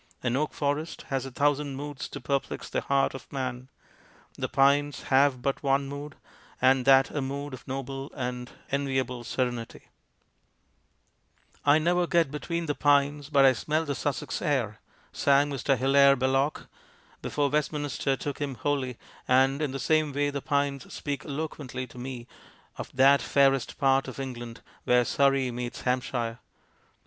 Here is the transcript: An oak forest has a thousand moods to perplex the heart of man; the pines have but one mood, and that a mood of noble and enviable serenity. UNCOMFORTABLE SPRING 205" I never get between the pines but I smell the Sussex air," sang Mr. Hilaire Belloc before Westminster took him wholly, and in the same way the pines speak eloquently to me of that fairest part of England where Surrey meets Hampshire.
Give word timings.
An 0.23 0.35
oak 0.35 0.51
forest 0.55 1.03
has 1.09 1.27
a 1.27 1.31
thousand 1.31 1.75
moods 1.75 2.09
to 2.09 2.19
perplex 2.19 2.67
the 2.71 2.81
heart 2.81 3.13
of 3.13 3.31
man; 3.31 3.69
the 4.35 4.49
pines 4.49 5.03
have 5.13 5.43
but 5.43 5.61
one 5.61 5.85
mood, 5.87 6.15
and 6.59 6.85
that 6.85 7.11
a 7.11 7.21
mood 7.21 7.53
of 7.53 7.67
noble 7.67 8.11
and 8.15 8.49
enviable 8.71 9.23
serenity. 9.23 9.83
UNCOMFORTABLE 11.63 11.63
SPRING 11.65 11.83
205" 11.83 11.83
I 11.83 11.85
never 11.85 12.07
get 12.07 12.31
between 12.31 12.65
the 12.65 12.73
pines 12.73 13.29
but 13.29 13.45
I 13.45 13.53
smell 13.53 13.85
the 13.85 13.93
Sussex 13.93 14.41
air," 14.41 14.79
sang 15.13 15.51
Mr. 15.51 15.77
Hilaire 15.77 16.15
Belloc 16.15 16.65
before 17.21 17.51
Westminster 17.51 18.17
took 18.17 18.39
him 18.39 18.55
wholly, 18.55 18.97
and 19.27 19.61
in 19.61 19.69
the 19.71 19.77
same 19.77 20.11
way 20.13 20.31
the 20.31 20.41
pines 20.41 20.91
speak 20.91 21.25
eloquently 21.25 21.85
to 21.85 21.99
me 21.99 22.25
of 22.75 22.89
that 22.95 23.21
fairest 23.21 23.77
part 23.77 24.07
of 24.07 24.19
England 24.19 24.61
where 24.83 25.05
Surrey 25.05 25.51
meets 25.51 25.81
Hampshire. 25.81 26.39